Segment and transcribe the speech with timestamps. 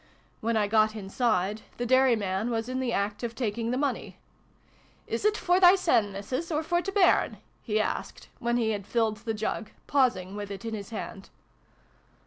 [0.39, 4.17] When I got inside, the dairyman was in the act of taking the money."
[5.15, 7.37] Is't for thysen, Missus, or for t' bairn?"
[7.71, 11.29] he asked, when he had filled the jug, pausing with it in his hand.